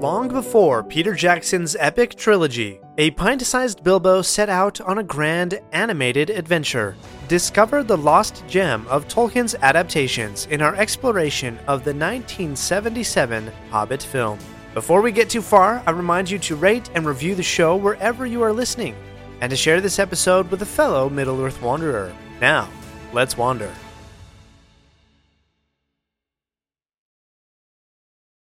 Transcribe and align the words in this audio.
Long 0.00 0.28
before 0.28 0.82
Peter 0.82 1.12
Jackson's 1.12 1.76
epic 1.78 2.14
trilogy, 2.14 2.80
a 2.96 3.10
pint 3.10 3.42
sized 3.42 3.84
Bilbo 3.84 4.22
set 4.22 4.48
out 4.48 4.80
on 4.80 4.96
a 4.96 5.02
grand 5.02 5.60
animated 5.72 6.30
adventure. 6.30 6.96
Discover 7.28 7.82
the 7.82 7.98
lost 7.98 8.42
gem 8.48 8.86
of 8.88 9.06
Tolkien's 9.08 9.54
adaptations 9.56 10.46
in 10.46 10.62
our 10.62 10.74
exploration 10.74 11.58
of 11.68 11.84
the 11.84 11.92
1977 11.92 13.52
Hobbit 13.68 14.02
film. 14.02 14.38
Before 14.72 15.02
we 15.02 15.12
get 15.12 15.28
too 15.28 15.42
far, 15.42 15.82
I 15.86 15.90
remind 15.90 16.30
you 16.30 16.38
to 16.38 16.56
rate 16.56 16.88
and 16.94 17.04
review 17.04 17.34
the 17.34 17.42
show 17.42 17.76
wherever 17.76 18.24
you 18.24 18.40
are 18.42 18.54
listening, 18.54 18.96
and 19.42 19.50
to 19.50 19.56
share 19.56 19.82
this 19.82 19.98
episode 19.98 20.50
with 20.50 20.62
a 20.62 20.66
fellow 20.66 21.10
Middle 21.10 21.42
Earth 21.42 21.60
Wanderer. 21.60 22.10
Now, 22.40 22.70
let's 23.12 23.36
wander. 23.36 23.70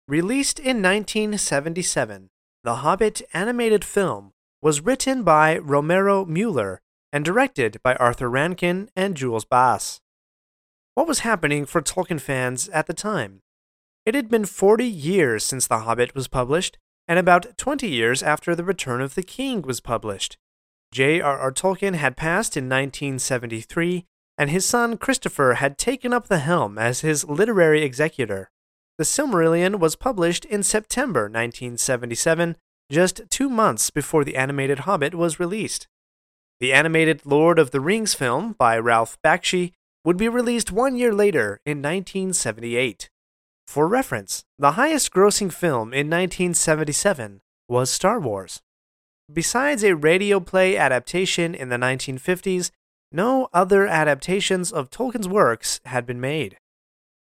Released 0.08 0.58
in 0.58 0.82
1977, 0.82 2.28
the 2.64 2.76
Hobbit 2.76 3.22
animated 3.32 3.84
film 3.84 4.32
was 4.60 4.80
written 4.80 5.22
by 5.22 5.58
Romeo 5.58 6.24
Muller 6.24 6.80
and 7.12 7.24
directed 7.24 7.80
by 7.84 7.94
Arthur 7.94 8.28
Rankin 8.28 8.90
and 8.96 9.16
Jules 9.16 9.44
Bass. 9.44 10.00
What 10.94 11.06
was 11.06 11.20
happening 11.20 11.66
for 11.66 11.80
Tolkien 11.80 12.20
fans 12.20 12.68
at 12.70 12.86
the 12.86 12.94
time? 12.94 13.42
It 14.04 14.16
had 14.16 14.28
been 14.28 14.44
40 14.44 14.84
years 14.84 15.44
since 15.44 15.68
The 15.68 15.80
Hobbit 15.80 16.14
was 16.16 16.26
published, 16.26 16.78
and 17.06 17.18
about 17.18 17.56
20 17.56 17.88
years 17.88 18.22
after 18.22 18.56
The 18.56 18.64
Return 18.64 19.00
of 19.00 19.14
the 19.14 19.22
King 19.22 19.62
was 19.62 19.80
published. 19.80 20.36
J.R.R. 20.92 21.52
Tolkien 21.52 21.94
had 21.94 22.16
passed 22.16 22.56
in 22.56 22.64
1973, 22.64 24.04
and 24.36 24.50
his 24.50 24.66
son 24.66 24.96
Christopher 24.96 25.54
had 25.54 25.78
taken 25.78 26.12
up 26.12 26.26
the 26.26 26.40
helm 26.40 26.76
as 26.76 27.00
his 27.00 27.24
literary 27.24 27.82
executor. 27.82 28.50
The 28.98 29.04
Silmarillion 29.04 29.78
was 29.78 29.96
published 29.96 30.44
in 30.44 30.62
September 30.62 31.22
1977, 31.22 32.56
just 32.90 33.22
two 33.30 33.48
months 33.48 33.90
before 33.90 34.24
the 34.24 34.36
animated 34.36 34.80
Hobbit 34.80 35.14
was 35.14 35.40
released. 35.40 35.88
The 36.60 36.72
animated 36.72 37.22
Lord 37.24 37.58
of 37.58 37.70
the 37.70 37.80
Rings 37.80 38.14
film 38.14 38.54
by 38.58 38.78
Ralph 38.78 39.18
Bakshi 39.24 39.72
would 40.04 40.16
be 40.16 40.28
released 40.28 40.70
one 40.70 40.96
year 40.96 41.12
later 41.12 41.60
in 41.64 41.78
1978. 41.78 43.08
For 43.66 43.88
reference, 43.88 44.44
the 44.58 44.72
highest 44.72 45.12
grossing 45.12 45.52
film 45.52 45.94
in 45.94 46.10
1977 46.10 47.40
was 47.68 47.90
Star 47.90 48.20
Wars. 48.20 48.60
Besides 49.32 49.82
a 49.82 49.96
radio 49.96 50.40
play 50.40 50.76
adaptation 50.76 51.54
in 51.54 51.70
the 51.70 51.76
1950s, 51.76 52.70
no 53.10 53.48
other 53.52 53.86
adaptations 53.86 54.70
of 54.70 54.90
Tolkien's 54.90 55.28
works 55.28 55.80
had 55.86 56.04
been 56.04 56.20
made. 56.20 56.58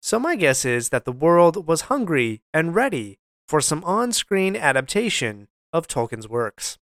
So 0.05 0.19
my 0.19 0.35
guess 0.35 0.65
is 0.65 0.89
that 0.89 1.05
the 1.05 1.13
world 1.13 1.69
was 1.69 1.83
hungry 1.83 2.43
and 2.53 2.75
ready 2.75 3.21
for 3.47 3.61
some 3.61 3.85
on 3.85 4.11
screen 4.11 4.57
adaptation 4.57 5.47
of 5.73 5.87
Tolkien's 5.87 6.29
works. 6.29 6.77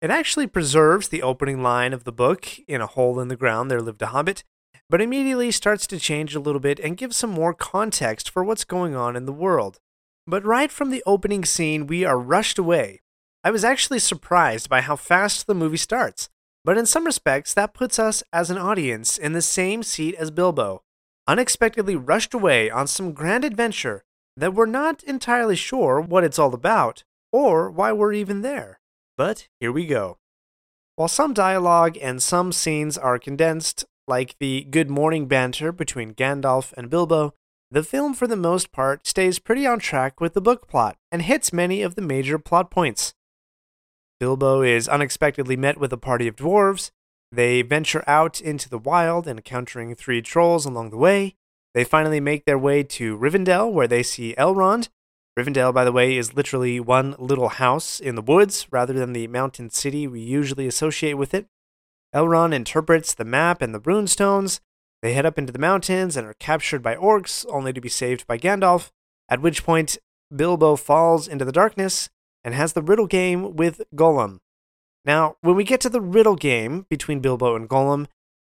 It 0.00 0.10
actually 0.10 0.46
preserves 0.46 1.08
the 1.08 1.22
opening 1.22 1.62
line 1.62 1.92
of 1.92 2.04
the 2.04 2.12
book, 2.12 2.48
In 2.66 2.80
a 2.80 2.86
hole 2.86 3.20
in 3.20 3.28
the 3.28 3.36
ground 3.36 3.70
there 3.70 3.82
lived 3.82 4.00
a 4.00 4.06
hobbit, 4.06 4.44
but 4.88 5.02
immediately 5.02 5.50
starts 5.50 5.86
to 5.88 5.98
change 5.98 6.34
a 6.34 6.40
little 6.40 6.60
bit 6.60 6.80
and 6.80 6.96
gives 6.96 7.18
some 7.18 7.30
more 7.30 7.52
context 7.52 8.30
for 8.30 8.42
what's 8.42 8.64
going 8.64 8.96
on 8.96 9.14
in 9.14 9.26
the 9.26 9.32
world. 9.32 9.78
But 10.26 10.42
right 10.42 10.72
from 10.72 10.88
the 10.88 11.02
opening 11.04 11.44
scene, 11.44 11.86
we 11.86 12.02
are 12.06 12.18
rushed 12.18 12.58
away. 12.58 13.02
I 13.44 13.50
was 13.50 13.62
actually 13.62 13.98
surprised 13.98 14.70
by 14.70 14.80
how 14.80 14.96
fast 14.96 15.46
the 15.46 15.54
movie 15.54 15.76
starts, 15.76 16.30
but 16.64 16.78
in 16.78 16.86
some 16.86 17.04
respects, 17.04 17.52
that 17.52 17.74
puts 17.74 17.98
us 17.98 18.22
as 18.32 18.50
an 18.50 18.56
audience 18.56 19.18
in 19.18 19.34
the 19.34 19.42
same 19.42 19.82
seat 19.82 20.14
as 20.14 20.30
Bilbo, 20.30 20.83
unexpectedly 21.26 21.96
rushed 21.96 22.34
away 22.34 22.70
on 22.70 22.86
some 22.86 23.12
grand 23.12 23.44
adventure 23.44 24.04
that 24.36 24.54
we're 24.54 24.66
not 24.66 25.02
entirely 25.04 25.56
sure 25.56 26.00
what 26.00 26.24
it's 26.24 26.38
all 26.38 26.54
about 26.54 27.04
or 27.32 27.70
why 27.70 27.92
we're 27.92 28.12
even 28.12 28.42
there. 28.42 28.80
But 29.16 29.48
here 29.60 29.72
we 29.72 29.86
go. 29.86 30.18
While 30.96 31.08
some 31.08 31.34
dialogue 31.34 31.96
and 32.00 32.22
some 32.22 32.52
scenes 32.52 32.96
are 32.96 33.18
condensed, 33.18 33.84
like 34.06 34.36
the 34.38 34.66
good 34.70 34.90
morning 34.90 35.26
banter 35.26 35.72
between 35.72 36.14
Gandalf 36.14 36.72
and 36.76 36.90
Bilbo, 36.90 37.34
the 37.70 37.82
film 37.82 38.14
for 38.14 38.26
the 38.26 38.36
most 38.36 38.70
part 38.70 39.06
stays 39.06 39.38
pretty 39.38 39.66
on 39.66 39.78
track 39.78 40.20
with 40.20 40.34
the 40.34 40.40
book 40.40 40.68
plot 40.68 40.96
and 41.10 41.22
hits 41.22 41.52
many 41.52 41.82
of 41.82 41.94
the 41.94 42.02
major 42.02 42.38
plot 42.38 42.70
points. 42.70 43.14
Bilbo 44.20 44.62
is 44.62 44.88
unexpectedly 44.88 45.56
met 45.56 45.78
with 45.78 45.92
a 45.92 45.96
party 45.96 46.28
of 46.28 46.36
dwarves, 46.36 46.92
they 47.34 47.62
venture 47.62 48.04
out 48.06 48.40
into 48.40 48.68
the 48.68 48.78
wild, 48.78 49.26
and 49.26 49.38
encountering 49.38 49.94
three 49.94 50.22
trolls 50.22 50.66
along 50.66 50.90
the 50.90 50.96
way. 50.96 51.36
They 51.74 51.84
finally 51.84 52.20
make 52.20 52.44
their 52.44 52.58
way 52.58 52.82
to 52.84 53.18
Rivendell, 53.18 53.72
where 53.72 53.88
they 53.88 54.02
see 54.02 54.34
Elrond. 54.38 54.88
Rivendell, 55.38 55.74
by 55.74 55.84
the 55.84 55.92
way, 55.92 56.16
is 56.16 56.34
literally 56.34 56.78
one 56.78 57.16
little 57.18 57.48
house 57.48 57.98
in 57.98 58.14
the 58.14 58.22
woods 58.22 58.68
rather 58.70 58.92
than 58.92 59.12
the 59.12 59.26
mountain 59.26 59.68
city 59.70 60.06
we 60.06 60.20
usually 60.20 60.68
associate 60.68 61.14
with 61.14 61.34
it. 61.34 61.46
Elrond 62.14 62.54
interprets 62.54 63.12
the 63.12 63.24
map 63.24 63.60
and 63.60 63.74
the 63.74 63.80
runestones. 63.80 64.60
They 65.02 65.12
head 65.12 65.26
up 65.26 65.36
into 65.36 65.52
the 65.52 65.58
mountains 65.58 66.16
and 66.16 66.26
are 66.26 66.34
captured 66.34 66.82
by 66.82 66.94
orcs, 66.94 67.44
only 67.50 67.72
to 67.72 67.80
be 67.80 67.88
saved 67.88 68.26
by 68.28 68.38
Gandalf, 68.38 68.90
at 69.28 69.42
which 69.42 69.64
point 69.64 69.98
Bilbo 70.34 70.76
falls 70.76 71.26
into 71.26 71.44
the 71.44 71.52
darkness 71.52 72.08
and 72.44 72.54
has 72.54 72.72
the 72.72 72.82
riddle 72.82 73.08
game 73.08 73.56
with 73.56 73.82
Gollum. 73.94 74.38
Now, 75.04 75.36
when 75.42 75.54
we 75.54 75.64
get 75.64 75.80
to 75.82 75.90
the 75.90 76.00
riddle 76.00 76.36
game 76.36 76.86
between 76.88 77.20
Bilbo 77.20 77.54
and 77.56 77.68
Gollum, 77.68 78.06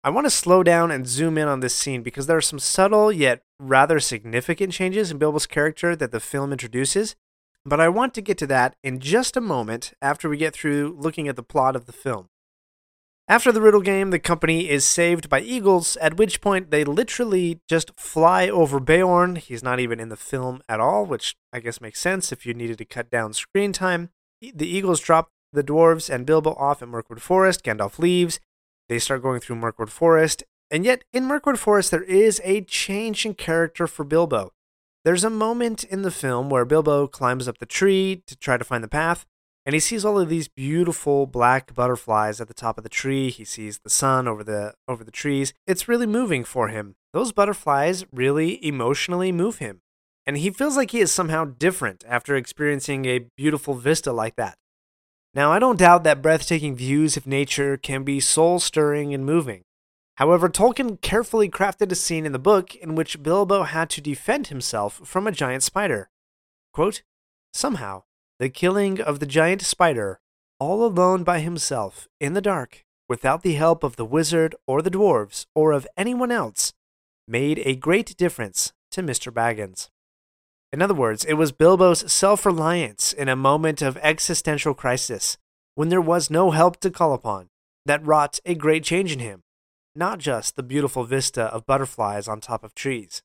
I 0.03 0.11
want 0.11 0.27
to 0.27 0.31
slow 0.31 0.63
down 0.63 0.91
and 0.91 1.07
zoom 1.07 1.39
in 1.39 1.49
on 1.49 1.61
this 1.61 1.75
scene 1.75 2.03
because 2.03 2.27
there 2.27 2.37
are 2.37 2.43
some 2.43 2.59
subtle 2.59 3.11
yet 3.11 3.43
rather 3.59 3.99
significant 3.99 4.73
changes 4.73 5.11
in 5.11 5.17
Bilbo's 5.17 5.47
character 5.47 5.97
that 5.97 6.13
the 6.13 6.21
film 6.21 6.53
introduces. 6.53 7.17
But 7.65 7.81
I 7.81 7.89
want 7.89 8.13
to 8.15 8.21
get 8.21 8.37
to 8.39 8.47
that 8.49 8.77
in 8.85 9.01
just 9.01 9.39
a 9.39 9.41
moment 9.41 9.95
after 10.03 10.29
we 10.29 10.37
get 10.37 10.55
through 10.55 10.95
looking 11.01 11.29
at 11.29 11.37
the 11.37 11.43
plot 11.43 11.75
of 11.75 11.87
the 11.87 11.93
film. 11.93 12.29
After 13.27 13.51
the 13.51 13.63
riddle 13.63 13.81
game, 13.81 14.11
the 14.11 14.19
company 14.19 14.69
is 14.69 14.85
saved 14.85 15.31
by 15.31 15.41
eagles, 15.41 15.97
at 15.97 16.19
which 16.19 16.43
point 16.43 16.71
they 16.71 16.85
literally 16.85 17.61
just 17.67 17.99
fly 17.99 18.51
over 18.51 18.79
Beorn. 18.79 19.37
He's 19.37 19.63
not 19.63 19.81
even 19.81 19.99
in 19.99 20.11
the 20.11 20.17
film 20.17 20.61
at 20.69 20.79
all, 20.79 21.07
which 21.07 21.35
I 21.51 21.61
guess 21.61 21.81
makes 21.81 22.03
sense 22.03 22.33
if 22.33 22.45
you 22.45 22.53
needed 22.53 22.77
to 22.77 22.85
cut 22.85 23.11
down 23.11 23.33
screen 23.33 23.73
time. 23.73 24.11
The 24.43 24.69
eagles 24.69 25.01
drop 25.01 25.31
the 25.55 25.65
dwarves 25.65 26.13
and 26.13 26.27
Bilbo 26.27 26.55
off 26.55 26.83
at 26.83 26.89
Mirkwood 26.89 27.23
Forest. 27.23 27.65
Gandalf 27.65 27.99
leaves. 27.99 28.41
They 28.89 28.99
start 28.99 29.23
going 29.23 29.41
through 29.41 29.57
Mirkwood 29.57 29.91
Forest. 29.91 30.45
And 30.71 30.85
yet, 30.85 31.05
in 31.13 31.25
Mirkwood 31.25 31.59
Forest, 31.59 31.91
there 31.91 32.03
is 32.03 32.41
a 32.45 32.63
change 32.63 33.25
in 33.25 33.35
character 33.35 33.87
for 33.87 34.05
Bilbo. 34.05 34.53
There's 35.05 35.25
a 35.25 35.31
moment 35.31 35.85
in 35.85 36.03
the 36.03 36.11
film 36.11 36.49
where 36.49 36.65
Bilbo 36.65 37.07
climbs 37.07 37.47
up 37.47 37.59
the 37.59 37.67
tree 37.67 38.23
to 38.27 38.37
try 38.37 38.57
to 38.57 38.65
find 38.65 38.83
the 38.83 38.89
path, 38.89 39.27
and 39.67 39.75
he 39.75 39.81
sees 39.81 40.05
all 40.05 40.19
of 40.19 40.29
these 40.29 40.49
beautiful 40.49 41.27
black 41.27 41.75
butterflies 41.75 42.41
at 42.41 42.49
the 42.49 42.55
top 42.55 42.79
of 42.79 42.85
the 42.85 42.91
tree. 42.91 43.31
He 43.31 43.45
sees 43.45 43.79
the 43.79 43.91
sun 43.91 44.27
over 44.27 44.43
the 44.43 44.75
over 44.89 45.05
the 45.05 45.11
trees. 45.11 45.53
It's 45.67 45.89
really 45.89 46.07
moving 46.07 46.43
for 46.45 46.69
him. 46.69 46.97
Those 47.13 47.33
butterflies 47.33 48.05
really 48.13 48.65
emotionally 48.67 49.31
move 49.31 49.59
him. 49.59 49.83
And 50.27 50.39
he 50.39 50.51
feels 50.51 50.77
like 50.77 50.91
he 50.91 51.01
is 51.01 51.13
somehow 51.13 51.45
different 51.45 52.03
after 52.09 52.35
experiencing 52.35 53.05
a 53.05 53.27
beautiful 53.37 53.75
vista 53.75 54.11
like 54.13 54.37
that. 54.37 54.57
Now, 55.35 55.51
I 55.51 55.59
don't 55.59 55.79
doubt 55.79 56.05
that 56.05 56.23
breathtaking 56.23 56.77
views 56.77 57.17
of 57.17 57.27
nature 57.27 57.77
can 57.77 58.05
be 58.05 58.21
soul 58.21 58.61
stirring 58.61 59.13
and 59.13 59.27
moving. 59.27 59.63
However, 60.17 60.49
Tolkien 60.49 61.01
carefully 61.01 61.49
crafted 61.49 61.91
a 61.91 61.97
scene 61.97 62.25
in 62.25 62.31
the 62.31 62.39
book 62.39 62.77
in 62.77 62.95
which 62.95 63.21
Bilbo 63.21 63.65
had 63.65 63.91
to 63.91 64.01
defend 64.01 64.47
himself 64.47 65.01
from 65.05 65.27
a 65.27 65.33
giant 65.33 65.65
spider. 65.65 66.09
Quote, 66.73 67.03
Somehow, 67.53 68.05
the 68.39 68.49
killing 68.49 69.01
of 69.01 69.19
the 69.19 69.27
giant 69.27 69.63
spider, 69.63 70.21
all 70.61 70.85
alone 70.85 71.25
by 71.25 71.41
himself, 71.41 72.07
in 72.21 72.35
the 72.35 72.41
dark, 72.41 72.85
without 73.09 73.43
the 73.43 73.55
help 73.55 73.83
of 73.83 73.97
the 73.97 74.05
wizard 74.05 74.55
or 74.69 74.83
the 74.83 74.91
dwarves 74.91 75.47
or 75.53 75.73
of 75.73 75.87
anyone 75.97 76.31
else, 76.31 76.73
made 77.27 77.61
a 77.65 77.75
great 77.75 78.17
difference 78.17 78.73
to 78.93 79.03
Mr. 79.03 79.33
Baggins. 79.33 79.89
In 80.75 80.83
other 80.83 80.93
words, 80.93 81.25
it 81.25 81.35
was 81.35 81.53
Bilbo's 81.53 82.13
self 82.13 82.45
reliance 82.45 83.13
in 83.13 83.29
a 83.29 83.37
moment 83.37 83.81
of 83.81 83.97
existential 83.99 84.75
crisis, 84.75 85.39
when 85.77 85.89
there 85.89 86.01
was 86.01 86.31
no 86.31 86.51
help 86.51 86.81
to 86.81 86.91
call 86.91 87.15
upon, 87.15 87.49
that 87.87 88.05
wrought 88.05 88.41
a 88.45 88.57
great 88.57 88.83
change 88.83 89.13
in 89.13 89.21
him, 89.21 89.45
not 89.95 90.19
just 90.19 90.57
the 90.57 90.65
beautiful 90.65 91.05
vista 91.05 91.43
of 91.43 91.65
butterflies 91.65 92.27
on 92.27 92.41
top 92.41 92.65
of 92.65 92.75
trees. 92.75 93.23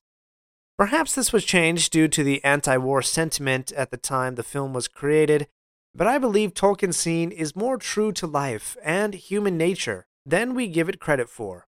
Perhaps 0.78 1.16
this 1.16 1.32
was 1.32 1.44
changed 1.44 1.90
due 1.90 2.06
to 2.06 2.22
the 2.22 2.40
anti 2.44 2.76
war 2.76 3.02
sentiment 3.02 3.72
at 3.72 3.90
the 3.90 3.96
time 3.96 4.36
the 4.36 4.44
film 4.44 4.72
was 4.72 4.86
created, 4.86 5.48
but 5.92 6.06
I 6.06 6.18
believe 6.18 6.54
Tolkien's 6.54 6.98
scene 6.98 7.32
is 7.32 7.56
more 7.56 7.78
true 7.78 8.12
to 8.12 8.28
life 8.28 8.76
and 8.80 9.14
human 9.14 9.58
nature 9.58 10.06
than 10.24 10.54
we 10.54 10.68
give 10.68 10.88
it 10.88 11.00
credit 11.00 11.28
for. 11.28 11.66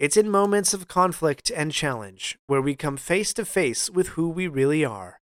It's 0.00 0.16
in 0.16 0.28
moments 0.28 0.74
of 0.74 0.88
conflict 0.88 1.52
and 1.54 1.70
challenge 1.70 2.36
where 2.48 2.60
we 2.60 2.74
come 2.74 2.96
face 2.96 3.32
to 3.34 3.44
face 3.44 3.88
with 3.88 4.08
who 4.08 4.28
we 4.28 4.48
really 4.48 4.84
are. 4.84 5.20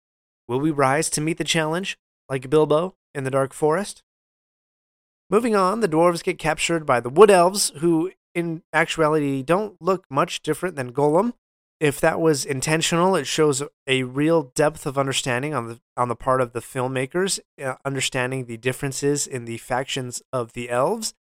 Will 0.48 0.60
we 0.60 0.70
rise 0.70 1.10
to 1.12 1.22
meet 1.22 1.38
the 1.40 1.44
challenge, 1.44 1.98
like 2.30 2.50
Bilbo 2.50 2.96
in 3.16 3.24
the 3.24 3.32
Dark 3.32 3.54
Forest? 3.54 4.04
Moving 5.30 5.56
on, 5.56 5.80
the 5.80 5.90
dwarves 5.90 6.24
get 6.24 6.38
captured 6.38 6.86
by 6.86 7.00
the 7.00 7.10
Wood 7.10 7.32
Elves, 7.32 7.72
who 7.78 8.12
in 8.36 8.62
actuality 8.72 9.42
don't 9.42 9.76
look 9.82 10.06
much 10.10 10.42
different 10.42 10.76
than 10.76 10.94
Gollum. 10.94 11.34
if 11.80 12.02
that 12.02 12.20
was 12.20 12.46
intentional, 12.46 13.16
it 13.16 13.26
shows 13.26 13.64
a 13.88 14.04
real 14.04 14.52
depth 14.54 14.86
of 14.86 14.98
understanding 14.98 15.54
on 15.54 15.68
the 15.68 15.80
on 15.96 16.10
the 16.10 16.16
part 16.16 16.42
of 16.42 16.52
the 16.52 16.60
filmmakers, 16.60 17.40
uh, 17.64 17.76
understanding 17.86 18.46
the 18.46 18.58
differences 18.58 19.26
in 19.26 19.46
the 19.46 19.58
factions 19.58 20.22
of 20.34 20.54
the 20.54 20.70
elves. 20.70 21.14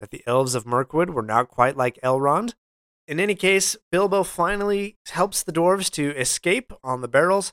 That 0.00 0.10
the 0.10 0.22
elves 0.26 0.54
of 0.54 0.66
Mirkwood 0.66 1.10
were 1.10 1.22
not 1.22 1.48
quite 1.48 1.76
like 1.76 1.98
Elrond. 2.02 2.54
In 3.06 3.20
any 3.20 3.34
case, 3.34 3.76
Bilbo 3.92 4.22
finally 4.22 4.96
helps 5.08 5.42
the 5.42 5.52
dwarves 5.52 5.90
to 5.92 6.16
escape 6.16 6.72
on 6.82 7.02
the 7.02 7.08
barrels. 7.08 7.52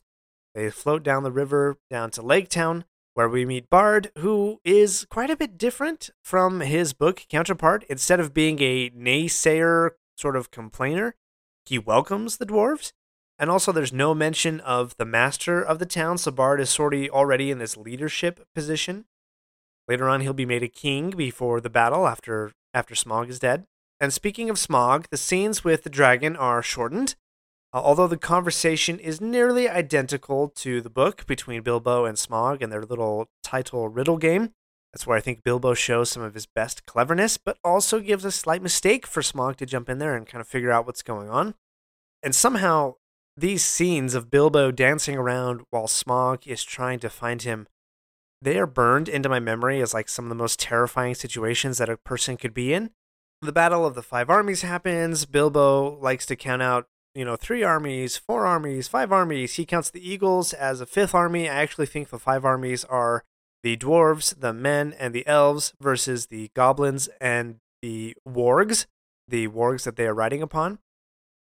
They 0.56 0.69
float 0.69 1.03
down 1.03 1.24
the 1.24 1.31
river 1.31 1.77
down 1.89 2.12
to 2.12 2.21
Lake 2.21 2.48
Town, 2.48 2.86
where 3.15 3.27
we 3.27 3.45
meet 3.45 3.69
Bard, 3.69 4.12
who 4.19 4.62
is 4.63 5.06
quite 5.09 5.30
a 5.30 5.36
bit 5.36 5.57
different 5.57 6.09
from 6.24 6.62
his 6.62 6.94
book 6.94 7.25
counterpart. 7.30 7.83
Instead 7.89 8.21
of 8.21 8.33
being 8.33 8.62
a 8.62 8.89
naysayer 8.92 9.92
sort 10.15 10.38
of 10.38 10.51
complainer, 10.51 11.15
he 11.65 11.77
welcomes 11.77 12.38
the 12.38 12.45
dwarves. 12.45 12.94
And 13.38 13.50
also, 13.50 13.74
there's 13.74 13.92
no 13.92 14.13
mention 14.13 14.62
of 14.62 14.95
the 14.98 15.06
master 15.06 15.62
of 15.62 15.80
the 15.80 15.86
town, 15.86 16.18
so 16.18 16.31
Bard 16.31 16.62
is 16.62 16.69
sort 16.69 16.94
of 16.94 17.09
already 17.09 17.51
in 17.51 17.57
this 17.57 17.75
leadership 17.75 18.48
position. 18.56 19.06
Later 19.88 20.07
on, 20.07 20.21
he'll 20.21 20.31
be 20.31 20.45
made 20.45 20.63
a 20.63 20.69
king 20.69 21.09
before 21.09 21.59
the 21.59 21.69
battle 21.69 22.07
after 22.07 22.53
after 22.74 22.95
Smaug 22.95 23.27
is 23.30 23.39
dead. 23.39 23.65
And 24.01 24.12
speaking 24.12 24.50
of 24.50 24.57
Smaug, 24.57 25.06
the 25.12 25.18
scenes 25.18 25.63
with 25.63 25.83
the 25.83 25.89
dragon 25.89 26.36
are 26.36 26.63
shortened. 26.63 27.15
Uh, 27.71 27.81
although 27.83 28.07
the 28.07 28.18
conversation 28.18 28.98
is 28.98 29.21
nearly 29.21 29.69
identical 29.69 30.50
to 30.50 30.81
the 30.81 30.89
book 30.89 31.25
between 31.27 31.62
Bilbo 31.62 32.06
and 32.06 32.18
Smaug 32.18 32.63
and 32.63 32.71
their 32.71 32.83
little 32.83 33.30
title 33.44 33.89
riddle 33.89 34.18
game. 34.18 34.53
That's 34.92 35.06
where 35.06 35.15
I 35.15 35.21
think 35.21 35.44
Bilbo 35.44 35.75
shows 35.75 36.09
some 36.09 36.24
of 36.24 36.33
his 36.33 36.48
best 36.48 36.86
cleverness, 36.86 37.38
but 37.38 37.59
also 37.63 38.00
gives 38.00 38.25
a 38.25 38.31
slight 38.31 38.63
mistake 38.63 39.06
for 39.06 39.21
Smaug 39.21 39.56
to 39.57 39.68
jump 39.68 39.88
in 39.88 40.00
there 40.00 40.15
and 40.15 40.27
kind 40.27 40.42
of 40.42 40.48
figure 40.48 40.71
out 40.71 40.86
what's 40.88 41.03
going 41.03 41.30
on. 41.30 41.53
And 42.24 42.36
somehow, 42.36 42.95
these 43.38 43.63
scenes 43.63 44.15
of 44.15 44.31
Bilbo 44.31 44.71
dancing 44.71 45.15
around 45.15 45.62
while 45.69 45.88
Smaug 45.88 46.45
is 46.45 46.63
trying 46.63 47.00
to 47.00 47.09
find 47.09 47.44
him, 47.44 47.68
they 48.42 48.57
are 48.57 48.68
burned 48.68 49.07
into 49.07 49.30
my 49.30 49.39
memory 49.39 49.80
as 49.80 49.94
like 49.94 50.09
some 50.09 50.25
of 50.25 50.30
the 50.30 50.36
most 50.36 50.59
terrifying 50.59 51.13
situations 51.13 51.77
that 51.77 51.88
a 51.88 51.98
person 51.98 52.36
could 52.36 52.53
be 52.53 52.74
in. 52.74 52.89
The 53.44 53.52
Battle 53.52 53.88
of 53.88 53.96
the 53.96 54.04
Five 54.04 54.30
Armies 54.30 54.62
happens. 54.62 55.26
Bilbo 55.26 55.98
likes 56.00 56.28
to 56.28 56.36
count 56.36 56.62
out, 56.62 56.88
you 57.16 57.26
know, 57.26 57.36
three 57.36 57.64
armies, 57.64 58.16
four 58.16 58.46
armies, 58.46 58.88
five 58.88 59.12
armies. 59.12 59.56
He 59.56 59.66
counts 59.66 59.90
the 59.90 60.08
eagles 60.08 60.54
as 60.54 60.80
a 60.80 60.86
fifth 60.86 61.16
army. 61.16 61.50
I 61.50 61.56
actually 61.56 61.88
think 61.88 62.10
the 62.10 62.20
five 62.20 62.46
armies 62.46 62.86
are 62.86 63.24
the 63.64 63.78
dwarves, 63.78 64.40
the 64.40 64.54
men, 64.54 64.94
and 65.00 65.12
the 65.12 65.26
elves 65.26 65.74
versus 65.82 66.28
the 66.28 66.52
goblins 66.54 67.10
and 67.20 67.58
the 67.82 68.16
wargs, 68.30 68.86
the 69.28 69.48
wargs 69.48 69.86
that 69.86 69.96
they 69.96 70.06
are 70.06 70.14
riding 70.14 70.44
upon. 70.44 70.78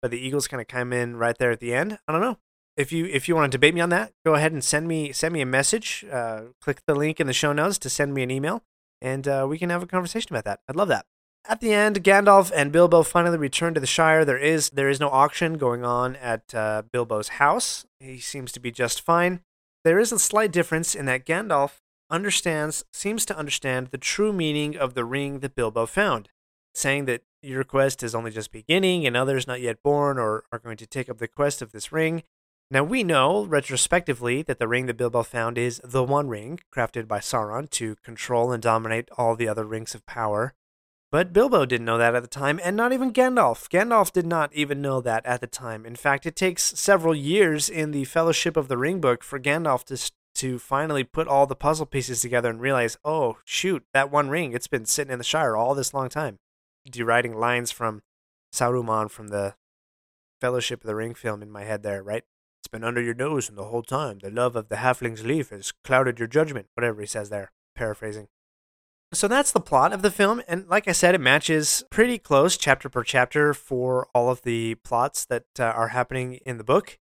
But 0.01 0.11
the 0.11 0.19
eagles 0.19 0.49
kind 0.49 0.59
of 0.59 0.67
come 0.67 0.91
in 0.91 1.15
right 1.15 1.37
there 1.37 1.51
at 1.51 1.61
the 1.61 1.73
end. 1.73 1.99
I 2.05 2.11
don't 2.11 2.21
know. 2.21 2.37
If 2.75 2.91
you 2.91 3.05
if 3.05 3.29
you 3.29 3.35
want 3.35 3.49
to 3.49 3.57
debate 3.57 3.73
me 3.73 3.79
on 3.81 3.89
that, 3.89 4.11
go 4.25 4.35
ahead 4.35 4.51
and 4.51 4.61
send 4.61 4.89
me 4.89 5.13
send 5.13 5.33
me 5.33 5.39
a 5.39 5.45
message. 5.45 6.05
Uh, 6.11 6.41
click 6.61 6.81
the 6.85 6.95
link 6.95 7.21
in 7.21 7.27
the 7.27 7.33
show 7.33 7.53
notes 7.53 7.77
to 7.77 7.89
send 7.89 8.13
me 8.13 8.23
an 8.23 8.29
email, 8.29 8.63
and 9.01 9.25
uh, 9.25 9.47
we 9.49 9.57
can 9.57 9.69
have 9.69 9.83
a 9.83 9.87
conversation 9.87 10.33
about 10.33 10.43
that. 10.43 10.59
I'd 10.67 10.75
love 10.75 10.89
that. 10.89 11.05
At 11.49 11.61
the 11.61 11.73
end, 11.73 12.03
Gandalf 12.03 12.51
and 12.53 12.73
Bilbo 12.73 13.03
finally 13.03 13.37
return 13.37 13.73
to 13.73 13.79
the 13.79 13.87
Shire. 13.87 14.25
There 14.25 14.37
is 14.37 14.71
there 14.71 14.89
is 14.89 14.99
no 14.99 15.07
auction 15.07 15.57
going 15.57 15.85
on 15.85 16.17
at 16.17 16.53
uh, 16.53 16.83
Bilbo's 16.91 17.29
house. 17.29 17.85
He 18.01 18.19
seems 18.19 18.51
to 18.51 18.59
be 18.59 18.69
just 18.69 18.99
fine. 18.99 19.39
There 19.85 19.97
is 19.97 20.11
a 20.11 20.19
slight 20.19 20.51
difference 20.51 20.93
in 20.93 21.05
that 21.05 21.25
Gandalf 21.25 21.79
understands, 22.09 22.83
seems 22.91 23.25
to 23.27 23.37
understand 23.37 23.87
the 23.87 23.97
true 23.97 24.33
meaning 24.33 24.75
of 24.75 24.93
the 24.93 25.05
ring 25.05 25.39
that 25.39 25.55
Bilbo 25.55 25.85
found, 25.85 26.27
saying 26.75 27.05
that 27.05 27.21
your 27.41 27.63
quest 27.63 28.03
is 28.03 28.13
only 28.13 28.31
just 28.31 28.51
beginning 28.51 29.07
and 29.07 29.15
others 29.15 29.47
not 29.47 29.61
yet 29.61 29.81
born 29.81 30.17
or 30.17 30.43
are 30.51 30.59
going 30.59 30.77
to 30.77 30.85
take 30.85 31.07
up 31.07 31.19
the 31.19 31.29
quest 31.29 31.61
of 31.61 31.71
this 31.71 31.93
ring. 31.93 32.23
Now 32.69 32.83
we 32.83 33.03
know 33.03 33.45
retrospectively 33.45 34.41
that 34.41 34.59
the 34.59 34.67
ring 34.67 34.87
that 34.87 34.97
Bilbo 34.97 35.23
found 35.23 35.57
is 35.57 35.79
the 35.81 36.03
One 36.03 36.27
Ring, 36.27 36.59
crafted 36.75 37.07
by 37.07 37.19
Sauron 37.19 37.69
to 37.69 37.95
control 38.03 38.51
and 38.51 38.61
dominate 38.61 39.07
all 39.17 39.37
the 39.37 39.47
other 39.47 39.63
rings 39.63 39.95
of 39.95 40.05
power. 40.05 40.53
But 41.17 41.33
Bilbo 41.33 41.65
didn't 41.65 41.87
know 41.87 41.97
that 41.97 42.13
at 42.13 42.21
the 42.21 42.27
time, 42.27 42.59
and 42.63 42.75
not 42.75 42.93
even 42.93 43.11
Gandalf. 43.11 43.67
Gandalf 43.69 44.13
did 44.13 44.27
not 44.27 44.53
even 44.53 44.83
know 44.83 45.01
that 45.01 45.25
at 45.25 45.41
the 45.41 45.47
time. 45.47 45.83
In 45.83 45.95
fact, 45.95 46.27
it 46.27 46.35
takes 46.35 46.79
several 46.79 47.15
years 47.15 47.69
in 47.69 47.89
the 47.89 48.03
Fellowship 48.03 48.55
of 48.55 48.67
the 48.67 48.77
Ring 48.77 49.01
book 49.01 49.23
for 49.23 49.39
Gandalf 49.39 49.83
to 49.85 50.11
to 50.35 50.59
finally 50.59 51.03
put 51.03 51.27
all 51.27 51.47
the 51.47 51.55
puzzle 51.55 51.87
pieces 51.87 52.21
together 52.21 52.51
and 52.51 52.61
realize, 52.61 52.99
oh, 53.03 53.37
shoot, 53.43 53.83
that 53.95 54.11
one 54.11 54.29
ring, 54.29 54.53
it's 54.53 54.67
been 54.67 54.85
sitting 54.85 55.11
in 55.11 55.17
the 55.17 55.23
Shire 55.23 55.57
all 55.57 55.73
this 55.73 55.91
long 55.91 56.07
time. 56.07 56.37
Deriding 56.87 57.35
lines 57.35 57.71
from 57.71 58.03
Saruman 58.53 59.09
from 59.09 59.29
the 59.29 59.55
Fellowship 60.39 60.83
of 60.83 60.87
the 60.87 60.93
Ring 60.93 61.15
film 61.15 61.41
in 61.41 61.49
my 61.49 61.63
head 61.63 61.81
there, 61.81 62.03
right? 62.03 62.25
It's 62.61 62.67
been 62.67 62.83
under 62.83 63.01
your 63.01 63.15
nose 63.15 63.47
the 63.47 63.63
whole 63.63 63.81
time. 63.81 64.19
The 64.19 64.29
love 64.29 64.55
of 64.55 64.69
the 64.69 64.75
halfling's 64.75 65.25
leaf 65.25 65.49
has 65.49 65.73
clouded 65.83 66.19
your 66.19 66.27
judgment, 66.27 66.67
whatever 66.75 67.01
he 67.01 67.07
says 67.07 67.31
there, 67.31 67.51
paraphrasing. 67.75 68.27
So 69.17 69.27
that's 69.27 69.51
the 69.51 69.59
plot 69.59 69.93
of 69.93 70.03
the 70.03 70.11
film. 70.11 70.43
And 70.47 70.67
like 70.67 70.87
I 70.87 70.91
said, 70.91 71.15
it 71.15 71.21
matches 71.21 71.83
pretty 71.89 72.19
close, 72.19 72.55
chapter 72.55 72.87
per 72.87 73.03
chapter, 73.03 73.51
for 73.51 74.07
all 74.13 74.29
of 74.29 74.43
the 74.43 74.75
plots 74.75 75.25
that 75.25 75.45
uh, 75.59 75.63
are 75.63 75.87
happening 75.87 76.35
in 76.45 76.59
the 76.59 76.63
book. 76.63 76.99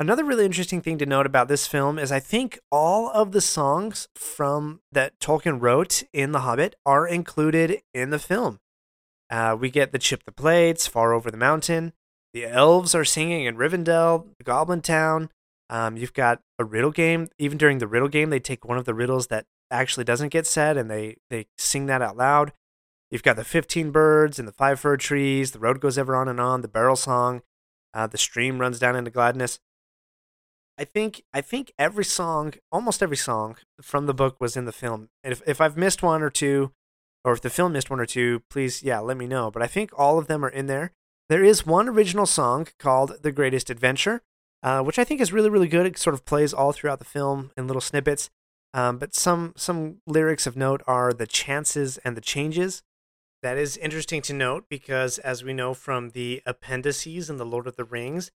Another 0.00 0.24
really 0.24 0.44
interesting 0.44 0.80
thing 0.80 0.98
to 0.98 1.06
note 1.06 1.26
about 1.26 1.46
this 1.46 1.68
film 1.68 1.96
is 1.96 2.10
I 2.10 2.18
think 2.18 2.58
all 2.72 3.08
of 3.10 3.30
the 3.30 3.40
songs 3.40 4.08
from 4.16 4.80
that 4.90 5.20
Tolkien 5.20 5.62
wrote 5.62 6.02
in 6.12 6.32
The 6.32 6.40
Hobbit 6.40 6.74
are 6.84 7.06
included 7.06 7.82
in 7.94 8.10
the 8.10 8.18
film. 8.18 8.58
Uh, 9.30 9.56
we 9.56 9.70
get 9.70 9.92
the 9.92 10.00
Chip 10.00 10.24
the 10.24 10.32
Plates, 10.32 10.88
Far 10.88 11.12
Over 11.12 11.30
the 11.30 11.36
Mountain. 11.36 11.92
The 12.34 12.46
elves 12.46 12.96
are 12.96 13.04
singing 13.04 13.44
in 13.44 13.56
Rivendell, 13.56 14.26
the 14.38 14.44
Goblin 14.44 14.82
Town. 14.82 15.30
Um, 15.70 15.96
you've 15.96 16.14
got 16.14 16.40
a 16.58 16.64
riddle 16.64 16.90
game. 16.90 17.28
Even 17.38 17.58
during 17.58 17.78
the 17.78 17.86
riddle 17.86 18.08
game, 18.08 18.30
they 18.30 18.40
take 18.40 18.64
one 18.64 18.76
of 18.76 18.86
the 18.86 18.94
riddles 18.94 19.28
that 19.28 19.46
actually 19.70 20.04
doesn't 20.04 20.32
get 20.32 20.46
said 20.46 20.76
and 20.76 20.90
they, 20.90 21.16
they 21.30 21.46
sing 21.56 21.86
that 21.86 22.02
out 22.02 22.16
loud. 22.16 22.52
You've 23.10 23.22
got 23.22 23.36
the 23.36 23.44
15 23.44 23.90
birds 23.90 24.38
and 24.38 24.46
the 24.46 24.52
five 24.52 24.80
fir 24.80 24.96
trees. 24.96 25.52
The 25.52 25.58
road 25.58 25.80
goes 25.80 25.96
ever 25.96 26.14
on 26.14 26.28
and 26.28 26.40
on. 26.40 26.60
The 26.60 26.68
barrel 26.68 26.96
song. 26.96 27.42
Uh, 27.94 28.06
the 28.06 28.18
stream 28.18 28.58
runs 28.58 28.78
down 28.78 28.96
into 28.96 29.10
gladness. 29.10 29.60
I 30.78 30.84
think 30.84 31.22
I 31.34 31.40
think 31.40 31.72
every 31.78 32.04
song, 32.04 32.54
almost 32.70 33.02
every 33.02 33.16
song 33.16 33.56
from 33.82 34.06
the 34.06 34.14
book 34.14 34.36
was 34.40 34.56
in 34.56 34.64
the 34.64 34.72
film. 34.72 35.08
If 35.24 35.42
if 35.46 35.60
I've 35.60 35.76
missed 35.76 36.02
one 36.02 36.22
or 36.22 36.30
two, 36.30 36.72
or 37.24 37.32
if 37.32 37.40
the 37.40 37.50
film 37.50 37.72
missed 37.72 37.90
one 37.90 37.98
or 37.98 38.06
two, 38.06 38.42
please 38.48 38.82
yeah, 38.82 39.00
let 39.00 39.16
me 39.16 39.26
know. 39.26 39.50
But 39.50 39.62
I 39.62 39.66
think 39.66 39.90
all 39.98 40.18
of 40.18 40.28
them 40.28 40.44
are 40.44 40.48
in 40.48 40.66
there. 40.66 40.92
There 41.28 41.42
is 41.42 41.66
one 41.66 41.88
original 41.88 42.26
song 42.26 42.68
called 42.78 43.22
"The 43.22 43.32
Greatest 43.32 43.70
Adventure," 43.70 44.22
uh, 44.62 44.82
which 44.82 45.00
I 45.00 45.04
think 45.04 45.20
is 45.20 45.32
really 45.32 45.50
really 45.50 45.66
good. 45.66 45.84
It 45.84 45.98
sort 45.98 46.14
of 46.14 46.24
plays 46.24 46.54
all 46.54 46.70
throughout 46.70 47.00
the 47.00 47.04
film 47.04 47.50
in 47.56 47.66
little 47.66 47.80
snippets. 47.80 48.30
Um, 48.74 48.98
but 48.98 49.14
some 49.14 49.54
some 49.56 49.98
lyrics 50.06 50.46
of 50.46 50.56
note 50.56 50.82
are 50.86 51.12
the 51.12 51.26
chances 51.26 51.98
and 51.98 52.16
the 52.16 52.20
changes. 52.20 52.82
That 53.42 53.56
is 53.56 53.76
interesting 53.76 54.20
to 54.22 54.32
note 54.32 54.66
because, 54.68 55.18
as 55.18 55.44
we 55.44 55.52
know 55.52 55.72
from 55.72 56.10
the 56.10 56.42
appendices 56.44 57.30
in 57.30 57.36
the 57.36 57.46
Lord 57.46 57.66
of 57.66 57.76
the 57.76 57.84
Rings, 57.84 58.30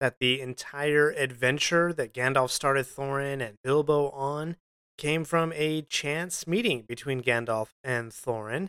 that 0.00 0.18
the 0.18 0.40
entire 0.40 1.10
adventure 1.10 1.92
that 1.92 2.12
Gandalf 2.12 2.50
started 2.50 2.86
Thorin 2.86 3.40
and 3.40 3.58
Bilbo 3.62 4.10
on 4.10 4.56
came 4.96 5.24
from 5.24 5.52
a 5.54 5.82
chance 5.82 6.46
meeting 6.46 6.82
between 6.82 7.22
Gandalf 7.22 7.68
and 7.84 8.10
Thorin. 8.10 8.68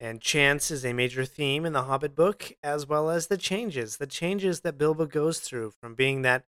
And 0.00 0.20
chance 0.20 0.72
is 0.72 0.84
a 0.84 0.92
major 0.92 1.24
theme 1.24 1.64
in 1.64 1.72
the 1.72 1.84
Hobbit 1.84 2.16
book, 2.16 2.52
as 2.64 2.88
well 2.88 3.08
as 3.08 3.28
the 3.28 3.36
changes, 3.36 3.98
the 3.98 4.06
changes 4.06 4.60
that 4.60 4.76
Bilbo 4.76 5.06
goes 5.06 5.38
through 5.38 5.70
from 5.80 5.94
being 5.94 6.22
that 6.22 6.44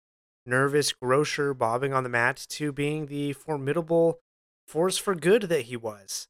nervous 0.46 0.92
grocer 0.92 1.54
bobbing 1.54 1.94
on 1.94 2.04
the 2.04 2.10
mat 2.10 2.46
to 2.50 2.72
being 2.72 3.08
the 3.08 3.34
formidable 3.34 4.20
force 4.68 4.98
for 4.98 5.16
good 5.16 5.44
that 5.44 5.64
he 5.64 5.78
was. 5.78 6.28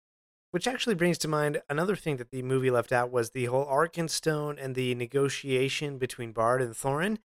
Which 0.51 0.67
actually 0.67 0.95
brings 0.95 1.17
to 1.19 1.27
mind 1.27 1.61
another 1.67 1.95
thing 1.95 2.17
that 2.17 2.29
the 2.29 2.43
movie 2.43 2.69
left 2.69 2.91
out 2.91 3.11
was 3.11 3.31
the 3.31 3.45
whole 3.45 3.65
Arkenstone 3.65 4.63
and 4.63 4.75
the 4.75 4.93
negotiation 4.93 5.97
between 5.97 6.31
Bard 6.31 6.61
and 6.61 6.75
Thorin 6.75 7.17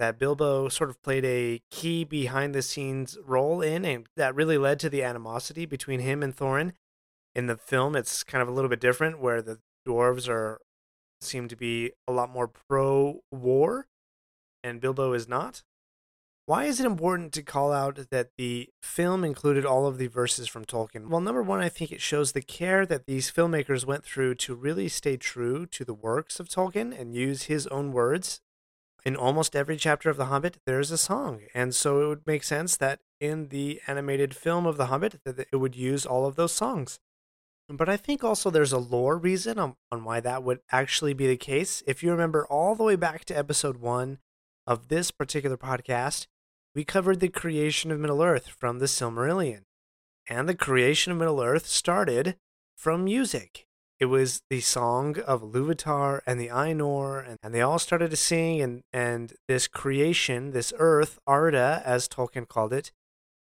that 0.00 0.18
Bilbo 0.18 0.70
sort 0.70 0.88
of 0.88 1.00
played 1.02 1.26
a 1.26 1.60
key 1.70 2.04
behind 2.04 2.54
the 2.54 2.62
scenes 2.62 3.18
role 3.22 3.60
in, 3.60 3.84
and 3.84 4.06
that 4.16 4.34
really 4.34 4.56
led 4.56 4.80
to 4.80 4.88
the 4.88 5.02
animosity 5.02 5.66
between 5.66 6.00
him 6.00 6.22
and 6.22 6.34
Thorin. 6.34 6.72
In 7.34 7.46
the 7.46 7.58
film, 7.58 7.94
it's 7.94 8.24
kind 8.24 8.40
of 8.40 8.48
a 8.48 8.50
little 8.50 8.70
bit 8.70 8.80
different, 8.80 9.20
where 9.20 9.42
the 9.42 9.58
dwarves 9.86 10.26
are 10.26 10.58
seem 11.20 11.48
to 11.48 11.56
be 11.56 11.92
a 12.08 12.12
lot 12.12 12.30
more 12.30 12.48
pro 12.48 13.20
war, 13.30 13.88
and 14.64 14.80
Bilbo 14.80 15.12
is 15.12 15.28
not. 15.28 15.62
Why 16.50 16.64
is 16.64 16.80
it 16.80 16.84
important 16.84 17.32
to 17.34 17.44
call 17.44 17.70
out 17.72 18.10
that 18.10 18.30
the 18.36 18.70
film 18.82 19.22
included 19.22 19.64
all 19.64 19.86
of 19.86 19.98
the 19.98 20.08
verses 20.08 20.48
from 20.48 20.64
Tolkien? 20.64 21.06
Well, 21.06 21.20
number 21.20 21.44
one, 21.44 21.60
I 21.60 21.68
think 21.68 21.92
it 21.92 22.00
shows 22.00 22.32
the 22.32 22.42
care 22.42 22.84
that 22.86 23.06
these 23.06 23.30
filmmakers 23.30 23.86
went 23.86 24.04
through 24.04 24.34
to 24.34 24.56
really 24.56 24.88
stay 24.88 25.16
true 25.16 25.64
to 25.66 25.84
the 25.84 25.94
works 25.94 26.40
of 26.40 26.48
Tolkien 26.48 26.92
and 26.92 27.14
use 27.14 27.44
his 27.44 27.68
own 27.68 27.92
words 27.92 28.40
in 29.04 29.14
almost 29.14 29.54
every 29.54 29.76
chapter 29.76 30.10
of 30.10 30.16
The 30.16 30.24
Hobbit, 30.24 30.58
there's 30.66 30.90
a 30.90 30.98
song. 30.98 31.42
And 31.54 31.72
so 31.72 32.02
it 32.02 32.08
would 32.08 32.26
make 32.26 32.42
sense 32.42 32.76
that 32.78 32.98
in 33.20 33.50
the 33.50 33.80
animated 33.86 34.34
film 34.34 34.66
of 34.66 34.76
The 34.76 34.86
Hobbit, 34.86 35.20
that 35.24 35.46
it 35.52 35.56
would 35.56 35.76
use 35.76 36.04
all 36.04 36.26
of 36.26 36.34
those 36.34 36.50
songs. 36.50 36.98
But 37.68 37.88
I 37.88 37.96
think 37.96 38.24
also 38.24 38.50
there's 38.50 38.72
a 38.72 38.78
lore 38.78 39.18
reason 39.18 39.56
on, 39.60 39.76
on 39.92 40.02
why 40.02 40.18
that 40.18 40.42
would 40.42 40.58
actually 40.72 41.14
be 41.14 41.28
the 41.28 41.36
case. 41.36 41.84
If 41.86 42.02
you 42.02 42.10
remember 42.10 42.44
all 42.44 42.74
the 42.74 42.82
way 42.82 42.96
back 42.96 43.24
to 43.26 43.38
episode 43.38 43.76
one, 43.76 44.18
of 44.66 44.88
this 44.88 45.10
particular 45.10 45.56
podcast, 45.56 46.26
we 46.74 46.84
covered 46.84 47.20
the 47.20 47.28
creation 47.28 47.90
of 47.90 47.98
Middle 47.98 48.22
Earth 48.22 48.48
from 48.48 48.78
the 48.78 48.86
Silmarillion. 48.86 49.62
And 50.28 50.48
the 50.48 50.54
creation 50.54 51.12
of 51.12 51.18
Middle 51.18 51.42
Earth 51.42 51.66
started 51.66 52.36
from 52.76 53.04
music. 53.04 53.66
It 53.98 54.06
was 54.06 54.42
the 54.48 54.60
song 54.60 55.18
of 55.26 55.42
Iluvatar 55.42 56.20
and 56.26 56.40
the 56.40 56.48
Ainur, 56.48 57.28
and, 57.28 57.36
and 57.42 57.52
they 57.52 57.60
all 57.60 57.78
started 57.78 58.10
to 58.10 58.16
sing, 58.16 58.62
and, 58.62 58.82
and 58.92 59.34
this 59.46 59.68
creation, 59.68 60.52
this 60.52 60.72
earth, 60.78 61.18
Arda, 61.26 61.82
as 61.84 62.08
Tolkien 62.08 62.48
called 62.48 62.72
it, 62.72 62.92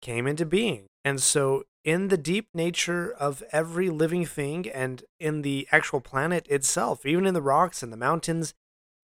came 0.01 0.27
into 0.27 0.47
being. 0.47 0.87
And 1.05 1.21
so, 1.21 1.65
in 1.85 2.09
the 2.09 2.17
deep 2.17 2.49
nature 2.55 3.13
of 3.13 3.43
every 3.53 3.91
living 3.91 4.25
thing 4.25 4.69
and 4.69 5.05
in 5.21 5.43
the 5.43 5.69
actual 5.71 6.01
planet 6.01 6.47
itself, 6.49 7.05
even 7.05 7.27
in 7.27 7.35
the 7.35 7.43
rocks 7.43 7.83
and 7.83 7.93
the 7.93 7.97
mountains, 7.97 8.55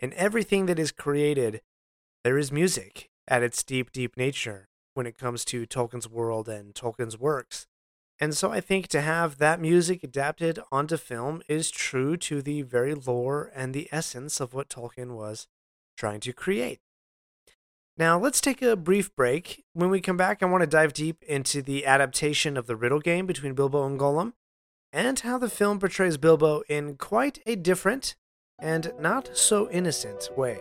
in 0.00 0.12
everything 0.14 0.66
that 0.66 0.78
is 0.78 0.90
created, 0.90 1.60
there 2.24 2.38
is 2.38 2.50
music 2.50 3.10
at 3.28 3.42
its 3.42 3.62
deep, 3.62 3.92
deep 3.92 4.16
nature 4.16 4.68
when 4.94 5.06
it 5.06 5.18
comes 5.18 5.44
to 5.46 5.66
Tolkien's 5.66 6.08
world 6.08 6.48
and 6.48 6.74
Tolkien's 6.74 7.18
works. 7.18 7.66
And 8.20 8.36
so 8.36 8.52
I 8.52 8.60
think 8.60 8.88
to 8.88 9.00
have 9.00 9.38
that 9.38 9.60
music 9.60 10.04
adapted 10.04 10.58
onto 10.70 10.96
film 10.96 11.42
is 11.48 11.70
true 11.70 12.16
to 12.18 12.42
the 12.42 12.62
very 12.62 12.94
lore 12.94 13.50
and 13.54 13.74
the 13.74 13.88
essence 13.90 14.38
of 14.38 14.54
what 14.54 14.68
Tolkien 14.68 15.16
was 15.16 15.48
trying 15.96 16.20
to 16.20 16.32
create. 16.32 16.80
Now, 17.96 18.18
let's 18.18 18.40
take 18.40 18.62
a 18.62 18.76
brief 18.76 19.14
break. 19.14 19.64
When 19.74 19.90
we 19.90 20.00
come 20.00 20.16
back, 20.16 20.42
I 20.42 20.46
want 20.46 20.62
to 20.62 20.66
dive 20.66 20.94
deep 20.94 21.22
into 21.24 21.62
the 21.62 21.84
adaptation 21.84 22.56
of 22.56 22.66
the 22.66 22.76
riddle 22.76 23.00
game 23.00 23.26
between 23.26 23.54
Bilbo 23.54 23.84
and 23.86 23.98
Gollum 23.98 24.32
and 24.92 25.20
how 25.20 25.38
the 25.38 25.50
film 25.50 25.78
portrays 25.78 26.16
Bilbo 26.16 26.62
in 26.68 26.96
quite 26.96 27.40
a 27.46 27.56
different 27.56 28.14
and 28.58 28.92
not 28.98 29.36
so 29.36 29.68
innocent 29.70 30.28
way. 30.36 30.60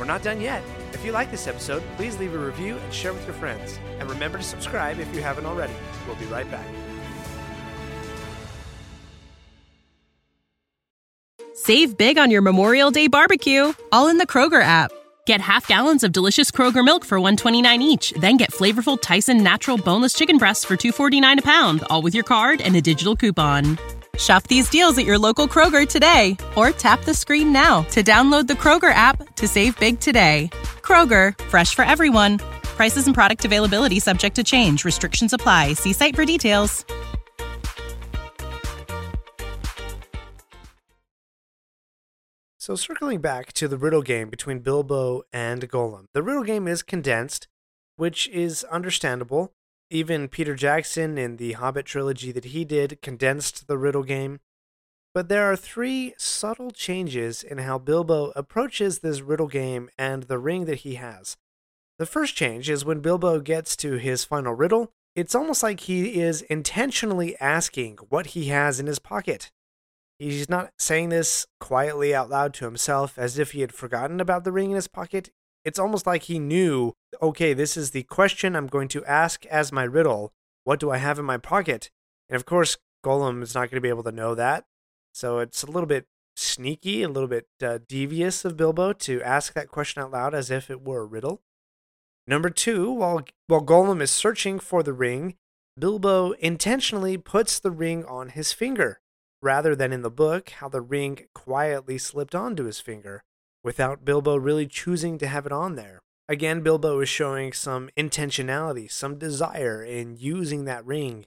We're 0.00 0.06
not 0.06 0.22
done 0.22 0.40
yet. 0.40 0.62
If 0.94 1.04
you 1.04 1.12
like 1.12 1.30
this 1.30 1.46
episode, 1.46 1.82
please 1.98 2.18
leave 2.18 2.34
a 2.34 2.38
review 2.38 2.78
and 2.78 2.92
share 2.92 3.12
with 3.12 3.26
your 3.26 3.34
friends. 3.34 3.78
And 3.98 4.08
remember 4.08 4.38
to 4.38 4.44
subscribe 4.44 4.98
if 4.98 5.14
you 5.14 5.20
haven't 5.20 5.44
already. 5.44 5.74
We'll 6.06 6.16
be 6.16 6.24
right 6.24 6.50
back. 6.50 6.64
Save 11.52 11.98
big 11.98 12.16
on 12.16 12.30
your 12.30 12.40
Memorial 12.40 12.90
Day 12.90 13.08
barbecue, 13.08 13.74
all 13.92 14.08
in 14.08 14.16
the 14.16 14.26
Kroger 14.26 14.62
app. 14.62 14.90
Get 15.26 15.42
half 15.42 15.68
gallons 15.68 16.02
of 16.02 16.12
delicious 16.12 16.50
Kroger 16.50 16.82
milk 16.82 17.04
for 17.04 17.20
129 17.20 17.82
each, 17.82 18.12
then 18.12 18.38
get 18.38 18.52
flavorful 18.52 18.98
Tyson 18.98 19.42
natural 19.42 19.76
boneless 19.76 20.14
chicken 20.14 20.38
breasts 20.38 20.64
for 20.64 20.76
249 20.78 21.40
a 21.40 21.42
pound, 21.42 21.84
all 21.90 22.00
with 22.00 22.14
your 22.14 22.24
card 22.24 22.62
and 22.62 22.74
a 22.74 22.80
digital 22.80 23.14
coupon. 23.14 23.76
Shop 24.20 24.46
these 24.48 24.68
deals 24.68 24.98
at 24.98 25.06
your 25.06 25.18
local 25.18 25.48
Kroger 25.48 25.88
today 25.88 26.36
or 26.54 26.70
tap 26.70 27.04
the 27.04 27.14
screen 27.14 27.52
now 27.52 27.82
to 27.84 28.02
download 28.02 28.46
the 28.46 28.54
Kroger 28.54 28.92
app 28.92 29.34
to 29.36 29.48
save 29.48 29.80
big 29.80 29.98
today. 29.98 30.50
Kroger, 30.82 31.36
fresh 31.44 31.74
for 31.74 31.86
everyone. 31.86 32.38
Prices 32.76 33.06
and 33.06 33.14
product 33.14 33.44
availability 33.46 33.98
subject 33.98 34.36
to 34.36 34.44
change. 34.44 34.84
Restrictions 34.84 35.32
apply. 35.32 35.72
See 35.72 35.94
site 35.94 36.14
for 36.14 36.26
details. 36.26 36.84
So, 42.58 42.76
circling 42.76 43.22
back 43.22 43.54
to 43.54 43.68
the 43.68 43.78
riddle 43.78 44.02
game 44.02 44.28
between 44.28 44.58
Bilbo 44.58 45.22
and 45.32 45.68
Gollum, 45.68 46.04
the 46.12 46.22
riddle 46.22 46.44
game 46.44 46.68
is 46.68 46.82
condensed, 46.82 47.48
which 47.96 48.28
is 48.28 48.64
understandable 48.64 49.54
even 49.90 50.28
Peter 50.28 50.54
Jackson 50.54 51.18
in 51.18 51.36
the 51.36 51.52
Hobbit 51.52 51.84
trilogy 51.84 52.32
that 52.32 52.46
he 52.46 52.64
did 52.64 53.02
condensed 53.02 53.66
the 53.66 53.76
riddle 53.76 54.04
game. 54.04 54.40
But 55.12 55.28
there 55.28 55.50
are 55.50 55.56
three 55.56 56.14
subtle 56.16 56.70
changes 56.70 57.42
in 57.42 57.58
how 57.58 57.78
Bilbo 57.78 58.32
approaches 58.36 59.00
this 59.00 59.20
riddle 59.20 59.48
game 59.48 59.90
and 59.98 60.24
the 60.24 60.38
ring 60.38 60.66
that 60.66 60.80
he 60.80 60.94
has. 60.94 61.36
The 61.98 62.06
first 62.06 62.36
change 62.36 62.70
is 62.70 62.84
when 62.84 63.00
Bilbo 63.00 63.40
gets 63.40 63.76
to 63.76 63.94
his 63.94 64.24
final 64.24 64.54
riddle, 64.54 64.92
it's 65.16 65.34
almost 65.34 65.62
like 65.62 65.80
he 65.80 66.20
is 66.20 66.42
intentionally 66.42 67.36
asking 67.40 67.98
what 68.08 68.28
he 68.28 68.46
has 68.46 68.78
in 68.78 68.86
his 68.86 69.00
pocket. 69.00 69.50
He's 70.20 70.48
not 70.48 70.72
saying 70.78 71.08
this 71.08 71.46
quietly 71.58 72.14
out 72.14 72.30
loud 72.30 72.54
to 72.54 72.64
himself 72.64 73.18
as 73.18 73.38
if 73.38 73.52
he 73.52 73.62
had 73.62 73.72
forgotten 73.72 74.20
about 74.20 74.44
the 74.44 74.52
ring 74.52 74.70
in 74.70 74.76
his 74.76 74.86
pocket 74.86 75.30
it's 75.64 75.78
almost 75.78 76.06
like 76.06 76.24
he 76.24 76.38
knew, 76.38 76.94
okay, 77.20 77.52
this 77.52 77.76
is 77.76 77.90
the 77.90 78.04
question 78.04 78.56
I'm 78.56 78.66
going 78.66 78.88
to 78.88 79.04
ask 79.04 79.44
as 79.46 79.72
my 79.72 79.84
riddle. 79.84 80.32
What 80.64 80.80
do 80.80 80.90
I 80.90 80.98
have 80.98 81.18
in 81.18 81.24
my 81.24 81.36
pocket? 81.36 81.90
And 82.28 82.36
of 82.36 82.46
course, 82.46 82.78
Gollum 83.04 83.42
is 83.42 83.54
not 83.54 83.70
going 83.70 83.76
to 83.76 83.80
be 83.80 83.88
able 83.88 84.02
to 84.04 84.12
know 84.12 84.34
that. 84.34 84.64
So 85.12 85.38
it's 85.38 85.62
a 85.62 85.70
little 85.70 85.86
bit 85.86 86.06
sneaky, 86.36 87.02
a 87.02 87.08
little 87.08 87.28
bit 87.28 87.48
uh, 87.62 87.78
devious 87.88 88.44
of 88.44 88.56
Bilbo 88.56 88.92
to 88.92 89.22
ask 89.22 89.52
that 89.52 89.68
question 89.68 90.02
out 90.02 90.12
loud 90.12 90.34
as 90.34 90.50
if 90.50 90.70
it 90.70 90.82
were 90.82 91.02
a 91.02 91.06
riddle. 91.06 91.42
Number 92.26 92.50
two, 92.50 92.90
while, 92.90 93.22
while 93.48 93.64
Gollum 93.64 94.00
is 94.00 94.10
searching 94.10 94.58
for 94.58 94.82
the 94.82 94.92
ring, 94.92 95.36
Bilbo 95.78 96.32
intentionally 96.32 97.16
puts 97.16 97.58
the 97.58 97.70
ring 97.70 98.04
on 98.04 98.30
his 98.30 98.52
finger, 98.52 99.00
rather 99.42 99.74
than 99.74 99.92
in 99.92 100.02
the 100.02 100.10
book, 100.10 100.50
how 100.50 100.68
the 100.68 100.80
ring 100.80 101.26
quietly 101.34 101.98
slipped 101.98 102.34
onto 102.34 102.64
his 102.64 102.80
finger 102.80 103.24
without 103.62 104.04
Bilbo 104.04 104.36
really 104.36 104.66
choosing 104.66 105.18
to 105.18 105.26
have 105.26 105.46
it 105.46 105.52
on 105.52 105.76
there. 105.76 106.00
Again, 106.28 106.60
Bilbo 106.60 107.00
is 107.00 107.08
showing 107.08 107.52
some 107.52 107.90
intentionality, 107.96 108.90
some 108.90 109.18
desire 109.18 109.82
in 109.82 110.16
using 110.16 110.64
that 110.64 110.86
ring. 110.86 111.26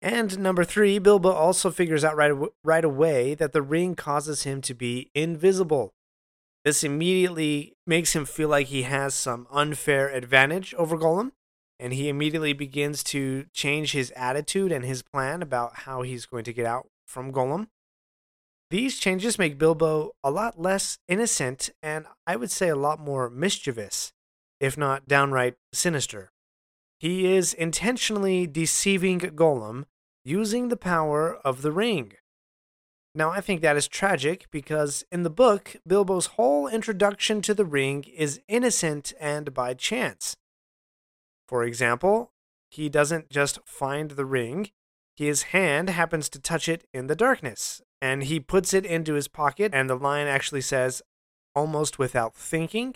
And 0.00 0.38
number 0.38 0.64
three, 0.64 0.98
Bilbo 0.98 1.32
also 1.32 1.70
figures 1.70 2.04
out 2.04 2.16
right, 2.16 2.32
right 2.62 2.84
away 2.84 3.34
that 3.34 3.52
the 3.52 3.62
ring 3.62 3.96
causes 3.96 4.44
him 4.44 4.60
to 4.62 4.74
be 4.74 5.10
invisible. 5.14 5.92
This 6.64 6.84
immediately 6.84 7.74
makes 7.86 8.14
him 8.14 8.24
feel 8.24 8.48
like 8.48 8.68
he 8.68 8.82
has 8.82 9.14
some 9.14 9.48
unfair 9.50 10.08
advantage 10.08 10.72
over 10.74 10.96
Gollum, 10.96 11.32
and 11.80 11.92
he 11.92 12.08
immediately 12.08 12.52
begins 12.52 13.02
to 13.04 13.46
change 13.52 13.92
his 13.92 14.12
attitude 14.12 14.70
and 14.70 14.84
his 14.84 15.02
plan 15.02 15.42
about 15.42 15.78
how 15.80 16.02
he's 16.02 16.26
going 16.26 16.44
to 16.44 16.52
get 16.52 16.66
out 16.66 16.88
from 17.06 17.32
Gollum. 17.32 17.68
These 18.70 18.98
changes 18.98 19.38
make 19.38 19.58
Bilbo 19.58 20.12
a 20.22 20.30
lot 20.30 20.60
less 20.60 20.98
innocent 21.08 21.70
and 21.82 22.06
I 22.26 22.36
would 22.36 22.50
say 22.50 22.68
a 22.68 22.76
lot 22.76 23.00
more 23.00 23.30
mischievous, 23.30 24.12
if 24.60 24.76
not 24.76 25.08
downright 25.08 25.54
sinister. 25.72 26.32
He 26.98 27.32
is 27.32 27.54
intentionally 27.54 28.46
deceiving 28.46 29.20
Gollum 29.20 29.84
using 30.24 30.68
the 30.68 30.76
power 30.76 31.36
of 31.44 31.62
the 31.62 31.72
ring. 31.72 32.14
Now, 33.14 33.30
I 33.30 33.40
think 33.40 33.62
that 33.62 33.76
is 33.76 33.88
tragic 33.88 34.46
because 34.50 35.04
in 35.10 35.22
the 35.22 35.30
book, 35.30 35.76
Bilbo's 35.86 36.26
whole 36.26 36.68
introduction 36.68 37.40
to 37.42 37.54
the 37.54 37.64
ring 37.64 38.04
is 38.04 38.40
innocent 38.48 39.14
and 39.18 39.54
by 39.54 39.74
chance. 39.74 40.36
For 41.48 41.64
example, 41.64 42.32
he 42.70 42.90
doesn't 42.90 43.30
just 43.30 43.60
find 43.64 44.10
the 44.10 44.26
ring, 44.26 44.70
his 45.26 45.44
hand 45.44 45.90
happens 45.90 46.28
to 46.28 46.40
touch 46.40 46.68
it 46.68 46.86
in 46.94 47.08
the 47.08 47.16
darkness, 47.16 47.82
and 48.00 48.22
he 48.22 48.38
puts 48.38 48.72
it 48.72 48.86
into 48.86 49.14
his 49.14 49.26
pocket, 49.26 49.72
and 49.74 49.90
the 49.90 49.96
line 49.96 50.28
actually 50.28 50.60
says, 50.60 51.02
almost 51.56 51.98
without 51.98 52.36
thinking. 52.36 52.94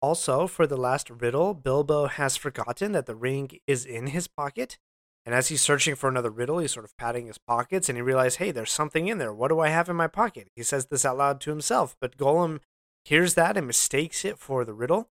Also, 0.00 0.46
for 0.46 0.66
the 0.66 0.78
last 0.78 1.10
riddle, 1.10 1.52
Bilbo 1.52 2.06
has 2.06 2.38
forgotten 2.38 2.92
that 2.92 3.04
the 3.04 3.14
ring 3.14 3.50
is 3.66 3.84
in 3.84 4.08
his 4.08 4.26
pocket. 4.28 4.78
And 5.26 5.34
as 5.34 5.48
he's 5.48 5.60
searching 5.60 5.94
for 5.94 6.08
another 6.08 6.30
riddle, 6.30 6.58
he's 6.58 6.72
sort 6.72 6.86
of 6.86 6.96
patting 6.96 7.26
his 7.26 7.36
pockets 7.36 7.90
and 7.90 7.98
he 7.98 8.02
realizes, 8.02 8.36
hey, 8.36 8.50
there's 8.50 8.72
something 8.72 9.08
in 9.08 9.18
there. 9.18 9.34
What 9.34 9.48
do 9.48 9.60
I 9.60 9.68
have 9.68 9.90
in 9.90 9.96
my 9.96 10.06
pocket? 10.06 10.48
He 10.56 10.62
says 10.62 10.86
this 10.86 11.04
out 11.04 11.18
loud 11.18 11.38
to 11.42 11.50
himself, 11.50 11.96
but 12.00 12.16
Gollum 12.16 12.60
hears 13.04 13.34
that 13.34 13.58
and 13.58 13.66
mistakes 13.66 14.24
it 14.24 14.38
for 14.38 14.64
the 14.64 14.72
riddle. 14.72 15.10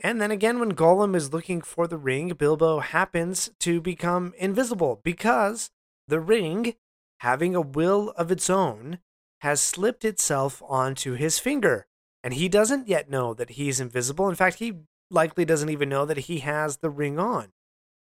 And 0.00 0.20
then 0.20 0.30
again, 0.30 0.60
when 0.60 0.74
Gollum 0.74 1.16
is 1.16 1.32
looking 1.32 1.60
for 1.60 1.86
the 1.86 1.98
ring, 1.98 2.28
Bilbo 2.30 2.80
happens 2.80 3.50
to 3.60 3.80
become 3.80 4.32
invisible 4.38 5.00
because 5.02 5.70
the 6.06 6.20
ring 6.20 6.74
having 7.20 7.54
a 7.54 7.60
will 7.60 8.10
of 8.16 8.30
its 8.30 8.48
own, 8.48 8.98
has 9.40 9.60
slipped 9.60 10.04
itself 10.04 10.62
onto 10.68 11.12
his 11.12 11.38
finger. 11.38 11.86
And 12.24 12.34
he 12.34 12.48
doesn't 12.48 12.88
yet 12.88 13.08
know 13.08 13.34
that 13.34 13.50
he's 13.50 13.80
invisible. 13.80 14.28
In 14.28 14.34
fact, 14.34 14.56
he 14.58 14.74
likely 15.10 15.44
doesn't 15.44 15.70
even 15.70 15.88
know 15.88 16.04
that 16.04 16.18
he 16.18 16.40
has 16.40 16.78
the 16.78 16.90
ring 16.90 17.18
on. 17.18 17.52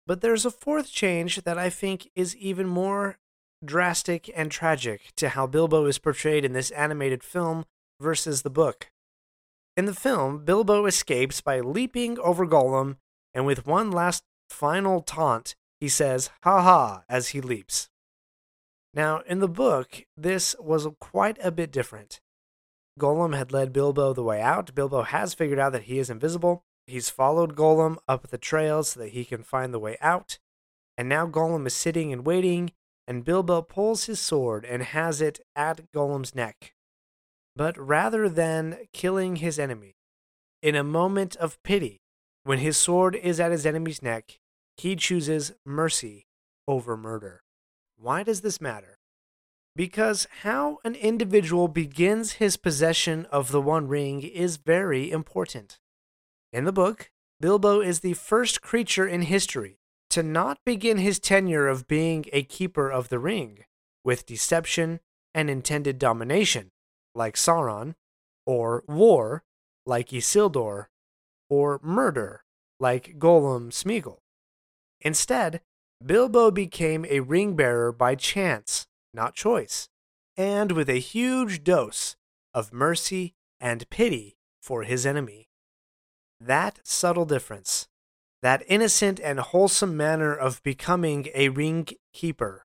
But 0.06 0.20
there's 0.20 0.46
a 0.46 0.50
fourth 0.50 0.90
change 0.90 1.42
that 1.42 1.58
I 1.58 1.70
think 1.70 2.10
is 2.14 2.36
even 2.36 2.66
more 2.66 3.18
drastic 3.64 4.30
and 4.34 4.50
tragic 4.50 5.12
to 5.16 5.30
how 5.30 5.46
Bilbo 5.46 5.86
is 5.86 5.98
portrayed 5.98 6.44
in 6.44 6.52
this 6.52 6.70
animated 6.70 7.22
film 7.22 7.64
versus 8.00 8.42
the 8.42 8.50
book. 8.50 8.90
In 9.78 9.84
the 9.84 9.94
film, 9.94 10.44
Bilbo 10.44 10.86
escapes 10.86 11.40
by 11.40 11.60
leaping 11.60 12.18
over 12.18 12.44
Gollum, 12.44 12.96
and 13.32 13.46
with 13.46 13.64
one 13.64 13.92
last 13.92 14.24
final 14.50 15.00
taunt, 15.02 15.54
he 15.78 15.88
says, 15.88 16.30
ha 16.42 16.60
ha, 16.62 17.04
as 17.08 17.28
he 17.28 17.40
leaps. 17.40 17.88
Now, 18.92 19.20
in 19.20 19.38
the 19.38 19.46
book, 19.46 20.04
this 20.16 20.56
was 20.58 20.88
quite 20.98 21.38
a 21.40 21.52
bit 21.52 21.70
different. 21.70 22.20
Gollum 22.98 23.36
had 23.36 23.52
led 23.52 23.72
Bilbo 23.72 24.12
the 24.12 24.24
way 24.24 24.40
out. 24.40 24.74
Bilbo 24.74 25.02
has 25.02 25.32
figured 25.32 25.60
out 25.60 25.70
that 25.70 25.84
he 25.84 26.00
is 26.00 26.10
invisible. 26.10 26.64
He's 26.88 27.08
followed 27.08 27.54
Gollum 27.54 27.98
up 28.08 28.26
the 28.26 28.36
trail 28.36 28.82
so 28.82 28.98
that 28.98 29.10
he 29.10 29.24
can 29.24 29.44
find 29.44 29.72
the 29.72 29.78
way 29.78 29.96
out. 30.00 30.40
And 30.96 31.08
now 31.08 31.28
Gollum 31.28 31.68
is 31.68 31.74
sitting 31.74 32.12
and 32.12 32.26
waiting, 32.26 32.72
and 33.06 33.24
Bilbo 33.24 33.62
pulls 33.62 34.06
his 34.06 34.18
sword 34.18 34.64
and 34.64 34.82
has 34.82 35.20
it 35.20 35.38
at 35.54 35.92
Gollum's 35.92 36.34
neck. 36.34 36.74
But 37.58 37.76
rather 37.76 38.28
than 38.28 38.78
killing 38.92 39.36
his 39.36 39.58
enemy, 39.58 39.96
in 40.62 40.76
a 40.76 40.84
moment 40.84 41.34
of 41.36 41.60
pity, 41.64 42.00
when 42.44 42.60
his 42.60 42.76
sword 42.76 43.16
is 43.16 43.40
at 43.40 43.50
his 43.50 43.66
enemy's 43.66 44.00
neck, 44.00 44.38
he 44.76 44.94
chooses 44.94 45.50
mercy 45.66 46.28
over 46.68 46.96
murder. 46.96 47.40
Why 47.96 48.22
does 48.22 48.42
this 48.42 48.60
matter? 48.60 48.98
Because 49.74 50.28
how 50.42 50.78
an 50.84 50.94
individual 50.94 51.66
begins 51.66 52.34
his 52.34 52.56
possession 52.56 53.26
of 53.32 53.50
the 53.50 53.60
One 53.60 53.88
Ring 53.88 54.22
is 54.22 54.56
very 54.58 55.10
important. 55.10 55.80
In 56.52 56.64
the 56.64 56.72
book, 56.72 57.10
Bilbo 57.40 57.80
is 57.80 58.00
the 58.00 58.14
first 58.14 58.62
creature 58.62 59.08
in 59.08 59.22
history 59.22 59.80
to 60.10 60.22
not 60.22 60.58
begin 60.64 60.98
his 60.98 61.18
tenure 61.18 61.66
of 61.66 61.88
being 61.88 62.24
a 62.32 62.44
keeper 62.44 62.88
of 62.88 63.08
the 63.08 63.18
ring 63.18 63.64
with 64.04 64.26
deception 64.26 65.00
and 65.34 65.50
intended 65.50 65.98
domination, 65.98 66.70
like 67.14 67.34
Sauron, 67.34 67.94
or 68.46 68.84
war, 68.88 69.42
like 69.86 70.08
Isildur, 70.08 70.86
or 71.50 71.80
murder, 71.82 72.44
like 72.80 73.18
Gollum 73.18 73.70
Smeagol. 73.70 74.18
Instead, 75.00 75.60
Bilbo 76.04 76.50
became 76.50 77.04
a 77.08 77.20
ring 77.20 77.56
bearer 77.56 77.92
by 77.92 78.14
chance, 78.14 78.86
not 79.12 79.34
choice, 79.34 79.88
and 80.36 80.72
with 80.72 80.88
a 80.88 81.00
huge 81.00 81.64
dose 81.64 82.16
of 82.54 82.72
mercy 82.72 83.34
and 83.60 83.88
pity 83.90 84.36
for 84.62 84.84
his 84.84 85.04
enemy. 85.04 85.48
That 86.40 86.78
subtle 86.84 87.24
difference, 87.24 87.88
that 88.42 88.62
innocent 88.68 89.18
and 89.18 89.40
wholesome 89.40 89.96
manner 89.96 90.34
of 90.34 90.62
becoming 90.62 91.28
a 91.34 91.48
ring 91.48 91.88
keeper, 92.12 92.64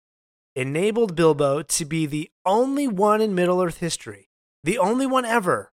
enabled 0.55 1.15
Bilbo 1.15 1.63
to 1.63 1.85
be 1.85 2.05
the 2.05 2.29
only 2.45 2.87
one 2.87 3.21
in 3.21 3.33
Middle 3.33 3.61
Earth 3.63 3.79
history, 3.79 4.29
the 4.63 4.77
only 4.77 5.05
one 5.05 5.25
ever, 5.25 5.71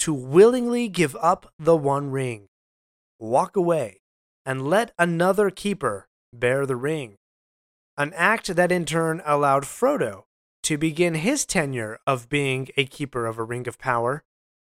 to 0.00 0.12
willingly 0.12 0.88
give 0.88 1.14
up 1.16 1.52
the 1.58 1.76
One 1.76 2.10
Ring, 2.10 2.48
walk 3.18 3.56
away, 3.56 4.00
and 4.44 4.68
let 4.68 4.92
another 4.98 5.50
keeper 5.50 6.08
bear 6.32 6.66
the 6.66 6.76
ring. 6.76 7.16
An 7.96 8.12
act 8.16 8.54
that 8.56 8.72
in 8.72 8.84
turn 8.84 9.22
allowed 9.24 9.64
Frodo 9.64 10.24
to 10.62 10.78
begin 10.78 11.14
his 11.14 11.44
tenure 11.44 11.98
of 12.06 12.28
being 12.28 12.68
a 12.76 12.84
keeper 12.84 13.26
of 13.26 13.38
a 13.38 13.44
ring 13.44 13.68
of 13.68 13.78
power 13.78 14.24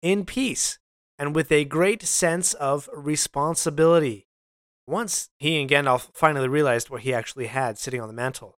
in 0.01 0.25
peace 0.25 0.77
and 1.17 1.33
with 1.33 1.51
a 1.51 1.65
great 1.65 2.03
sense 2.03 2.53
of 2.55 2.89
responsibility. 2.93 4.27
Once 4.87 5.29
he 5.39 5.59
and 5.59 5.69
Gandalf 5.69 6.09
finally 6.13 6.47
realized 6.47 6.89
what 6.89 7.01
he 7.01 7.13
actually 7.13 7.47
had 7.47 7.79
sitting 7.79 8.01
on 8.01 8.07
the 8.07 8.13
mantle. 8.13 8.57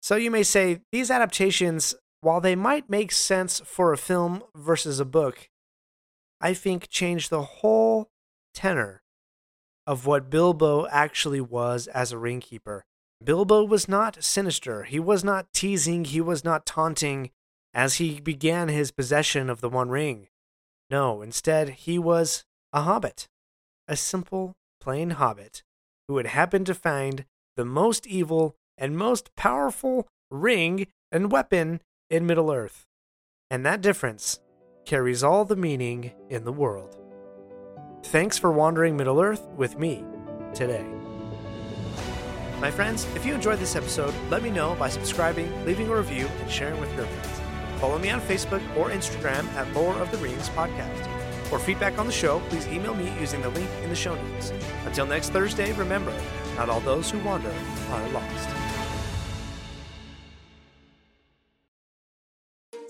So 0.00 0.14
you 0.14 0.30
may 0.30 0.42
say 0.42 0.82
these 0.92 1.10
adaptations, 1.10 1.94
while 2.26 2.40
they 2.40 2.56
might 2.56 2.90
make 2.90 3.12
sense 3.12 3.60
for 3.64 3.92
a 3.92 3.96
film 3.96 4.42
versus 4.52 4.98
a 4.98 5.04
book, 5.04 5.48
I 6.40 6.54
think 6.54 6.88
change 6.88 7.28
the 7.28 7.42
whole 7.42 8.08
tenor 8.52 9.04
of 9.86 10.06
what 10.06 10.28
Bilbo 10.28 10.88
actually 10.88 11.40
was 11.40 11.86
as 11.86 12.10
a 12.10 12.18
ringkeeper. 12.18 12.84
Bilbo 13.22 13.62
was 13.62 13.88
not 13.88 14.24
sinister, 14.24 14.82
he 14.82 14.98
was 14.98 15.22
not 15.22 15.52
teasing, 15.54 16.04
he 16.04 16.20
was 16.20 16.42
not 16.42 16.66
taunting 16.66 17.30
as 17.72 17.94
he 17.98 18.20
began 18.20 18.66
his 18.66 18.90
possession 18.90 19.48
of 19.48 19.60
the 19.60 19.70
One 19.70 19.90
Ring. 19.90 20.26
No, 20.90 21.22
instead, 21.22 21.68
he 21.68 21.96
was 21.96 22.44
a 22.72 22.80
hobbit, 22.80 23.28
a 23.86 23.94
simple, 23.94 24.54
plain 24.80 25.10
hobbit 25.10 25.62
who 26.08 26.16
had 26.16 26.26
happened 26.26 26.66
to 26.66 26.74
find 26.74 27.24
the 27.56 27.64
most 27.64 28.04
evil 28.04 28.56
and 28.76 28.98
most 28.98 29.32
powerful 29.36 30.08
ring 30.28 30.88
and 31.12 31.30
weapon 31.30 31.80
in 32.10 32.26
Middle 32.26 32.52
Earth. 32.52 32.86
And 33.50 33.64
that 33.64 33.80
difference 33.80 34.40
carries 34.84 35.22
all 35.24 35.44
the 35.44 35.56
meaning 35.56 36.12
in 36.30 36.44
the 36.44 36.52
world. 36.52 36.96
Thanks 38.04 38.38
for 38.38 38.52
wandering 38.52 38.96
Middle 38.96 39.20
Earth 39.20 39.46
with 39.56 39.78
me 39.78 40.04
today. 40.54 40.86
My 42.60 42.70
friends, 42.70 43.06
if 43.14 43.26
you 43.26 43.34
enjoyed 43.34 43.58
this 43.58 43.76
episode, 43.76 44.14
let 44.30 44.42
me 44.42 44.50
know 44.50 44.74
by 44.76 44.88
subscribing, 44.88 45.52
leaving 45.66 45.88
a 45.88 45.96
review, 45.96 46.26
and 46.40 46.50
sharing 46.50 46.80
with 46.80 46.94
your 46.96 47.06
friends. 47.06 47.40
Follow 47.80 47.98
me 47.98 48.10
on 48.10 48.20
Facebook 48.20 48.62
or 48.76 48.90
Instagram 48.90 49.44
at 49.54 49.70
Lore 49.74 49.94
of 49.96 50.10
the 50.10 50.18
Rings 50.18 50.48
Podcast. 50.50 51.06
For 51.48 51.58
feedback 51.58 51.98
on 51.98 52.06
the 52.06 52.12
show, 52.12 52.40
please 52.48 52.66
email 52.68 52.94
me 52.94 53.12
using 53.20 53.42
the 53.42 53.50
link 53.50 53.68
in 53.82 53.90
the 53.90 53.96
show 53.96 54.14
notes. 54.14 54.52
Until 54.86 55.06
next 55.06 55.30
Thursday, 55.30 55.72
remember, 55.74 56.14
not 56.56 56.70
all 56.70 56.80
those 56.80 57.10
who 57.10 57.18
wander 57.18 57.52
are 57.90 58.08
lost. 58.08 58.65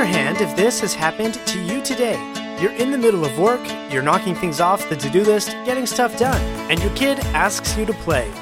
Your 0.00 0.06
hand 0.06 0.40
if 0.40 0.56
this 0.56 0.80
has 0.80 0.94
happened 0.94 1.34
to 1.44 1.62
you 1.62 1.82
today. 1.82 2.16
You're 2.58 2.72
in 2.72 2.90
the 2.90 2.96
middle 2.96 3.22
of 3.22 3.38
work, 3.38 3.60
you're 3.92 4.02
knocking 4.02 4.34
things 4.34 4.58
off 4.58 4.88
the 4.88 4.96
to 4.96 5.10
do 5.10 5.22
list, 5.22 5.50
getting 5.66 5.84
stuff 5.84 6.16
done, 6.16 6.40
and 6.70 6.80
your 6.80 6.90
kid 6.96 7.18
asks 7.34 7.76
you 7.76 7.84
to 7.84 7.92
play. 7.92 8.32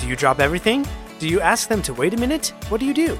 Do 0.00 0.08
you 0.08 0.16
drop 0.16 0.40
everything? 0.40 0.86
Do 1.18 1.28
you 1.28 1.38
ask 1.42 1.68
them 1.68 1.82
to 1.82 1.92
wait 1.92 2.14
a 2.14 2.16
minute? 2.16 2.54
What 2.70 2.80
do 2.80 2.86
you 2.86 2.94
do? 2.94 3.18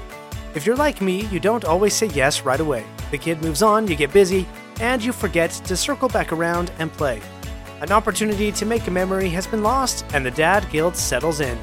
If 0.55 0.65
you're 0.65 0.75
like 0.75 1.01
me, 1.01 1.27
you 1.27 1.39
don't 1.39 1.65
always 1.65 1.93
say 1.93 2.07
yes 2.07 2.41
right 2.41 2.59
away. 2.59 2.83
The 3.11 3.19
kid 3.19 3.43
moves 3.43 3.61
on, 3.61 3.87
you 3.87 3.95
get 3.95 4.11
busy, 4.11 4.47
and 4.79 5.03
you 5.03 5.11
forget 5.11 5.51
to 5.51 5.77
circle 5.77 6.09
back 6.09 6.33
around 6.33 6.71
and 6.79 6.91
play. 6.91 7.21
An 7.81 7.91
opportunity 7.91 8.51
to 8.53 8.65
make 8.65 8.87
a 8.87 8.91
memory 8.91 9.29
has 9.29 9.45
been 9.45 9.61
lost, 9.61 10.03
and 10.15 10.25
the 10.25 10.31
dad 10.31 10.67
guilt 10.71 10.95
settles 10.95 11.41
in. 11.41 11.59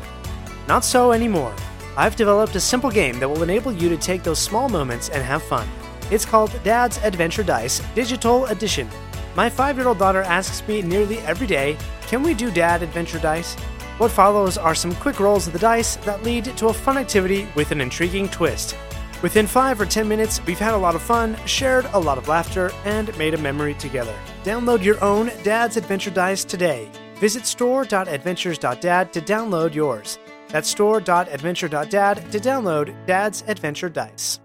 Not 0.68 0.84
so 0.84 1.10
anymore. 1.10 1.56
I've 1.96 2.14
developed 2.14 2.54
a 2.54 2.60
simple 2.60 2.90
game 2.90 3.18
that 3.18 3.28
will 3.28 3.42
enable 3.42 3.72
you 3.72 3.88
to 3.88 3.96
take 3.96 4.22
those 4.22 4.38
small 4.38 4.68
moments 4.68 5.08
and 5.08 5.20
have 5.20 5.42
fun. 5.42 5.66
It's 6.10 6.24
called 6.24 6.58
Dad's 6.62 6.98
Adventure 6.98 7.42
Dice 7.42 7.80
Digital 7.94 8.46
Edition. 8.46 8.88
My 9.34 9.48
five 9.48 9.76
year 9.76 9.88
old 9.88 9.98
daughter 9.98 10.22
asks 10.22 10.66
me 10.68 10.82
nearly 10.82 11.18
every 11.20 11.46
day, 11.46 11.76
Can 12.02 12.22
we 12.22 12.34
do 12.34 12.50
Dad 12.50 12.82
Adventure 12.82 13.18
Dice? 13.18 13.54
What 13.98 14.10
follows 14.10 14.58
are 14.58 14.74
some 14.74 14.94
quick 14.96 15.20
rolls 15.20 15.46
of 15.46 15.52
the 15.52 15.58
dice 15.58 15.96
that 15.96 16.22
lead 16.22 16.44
to 16.44 16.66
a 16.66 16.72
fun 16.72 16.98
activity 16.98 17.48
with 17.54 17.70
an 17.70 17.80
intriguing 17.80 18.28
twist. 18.28 18.76
Within 19.22 19.46
5 19.46 19.80
or 19.80 19.86
10 19.86 20.06
minutes, 20.06 20.44
we've 20.46 20.58
had 20.58 20.74
a 20.74 20.76
lot 20.76 20.94
of 20.94 21.00
fun, 21.00 21.36
shared 21.46 21.86
a 21.92 21.98
lot 21.98 22.18
of 22.18 22.28
laughter, 22.28 22.70
and 22.84 23.16
made 23.16 23.32
a 23.34 23.38
memory 23.38 23.74
together. 23.74 24.14
Download 24.42 24.82
your 24.82 25.02
own 25.02 25.30
Dad's 25.42 25.76
Adventure 25.76 26.10
Dice 26.10 26.44
today. 26.44 26.90
Visit 27.16 27.46
store.adventures.dad 27.46 29.12
to 29.12 29.20
download 29.20 29.74
yours. 29.74 30.18
That's 30.48 30.68
store.adventure.dad 30.68 32.32
to 32.32 32.38
download 32.38 33.06
Dad's 33.06 33.44
Adventure 33.46 33.88
Dice. 33.88 34.40